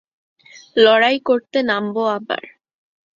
[0.75, 2.43] লড়াই করতে নামবো আবার